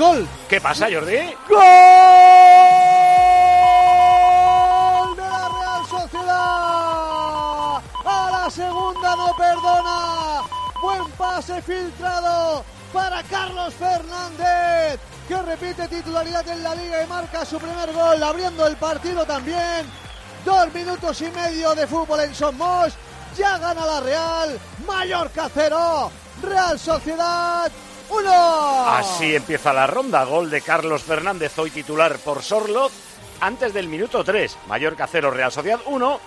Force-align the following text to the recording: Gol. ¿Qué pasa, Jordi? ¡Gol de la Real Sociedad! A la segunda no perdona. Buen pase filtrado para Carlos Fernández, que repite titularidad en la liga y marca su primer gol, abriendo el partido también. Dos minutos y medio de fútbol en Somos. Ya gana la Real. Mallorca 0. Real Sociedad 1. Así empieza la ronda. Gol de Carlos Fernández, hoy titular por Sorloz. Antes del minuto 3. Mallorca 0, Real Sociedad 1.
Gol. 0.00 0.26
¿Qué 0.48 0.58
pasa, 0.62 0.88
Jordi? 0.90 1.18
¡Gol 1.46 1.60
de 5.14 5.22
la 5.22 5.48
Real 5.48 5.84
Sociedad! 5.90 7.82
A 8.06 8.30
la 8.32 8.50
segunda 8.50 9.14
no 9.14 9.36
perdona. 9.36 10.40
Buen 10.80 11.04
pase 11.18 11.60
filtrado 11.60 12.64
para 12.94 13.22
Carlos 13.24 13.74
Fernández, 13.74 14.98
que 15.28 15.36
repite 15.42 15.86
titularidad 15.88 16.48
en 16.48 16.62
la 16.62 16.74
liga 16.74 17.04
y 17.04 17.06
marca 17.06 17.44
su 17.44 17.58
primer 17.58 17.92
gol, 17.92 18.22
abriendo 18.22 18.66
el 18.66 18.76
partido 18.76 19.26
también. 19.26 19.86
Dos 20.46 20.72
minutos 20.72 21.20
y 21.20 21.30
medio 21.30 21.74
de 21.74 21.86
fútbol 21.86 22.20
en 22.20 22.34
Somos. 22.34 22.94
Ya 23.36 23.58
gana 23.58 23.84
la 23.84 24.00
Real. 24.00 24.58
Mallorca 24.86 25.50
0. 25.52 26.10
Real 26.42 26.78
Sociedad 26.78 27.70
1. 28.08 28.69
Así 28.90 29.36
empieza 29.36 29.72
la 29.72 29.86
ronda. 29.86 30.24
Gol 30.24 30.50
de 30.50 30.62
Carlos 30.62 31.02
Fernández, 31.04 31.56
hoy 31.58 31.70
titular 31.70 32.18
por 32.18 32.42
Sorloz. 32.42 32.92
Antes 33.40 33.72
del 33.72 33.86
minuto 33.88 34.24
3. 34.24 34.58
Mallorca 34.66 35.06
0, 35.06 35.30
Real 35.30 35.52
Sociedad 35.52 35.80
1. 35.86 36.20